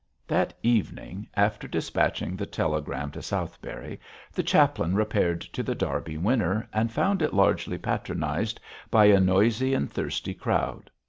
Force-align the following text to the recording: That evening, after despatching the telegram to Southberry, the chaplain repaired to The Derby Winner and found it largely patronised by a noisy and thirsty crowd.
That 0.27 0.55
evening, 0.63 1.27
after 1.35 1.67
despatching 1.67 2.35
the 2.35 2.47
telegram 2.47 3.11
to 3.11 3.21
Southberry, 3.21 3.99
the 4.33 4.41
chaplain 4.41 4.95
repaired 4.95 5.41
to 5.41 5.61
The 5.61 5.75
Derby 5.75 6.17
Winner 6.17 6.67
and 6.73 6.91
found 6.91 7.21
it 7.21 7.35
largely 7.35 7.77
patronised 7.77 8.59
by 8.89 9.05
a 9.05 9.19
noisy 9.19 9.75
and 9.75 9.91
thirsty 9.91 10.33
crowd. 10.33 10.89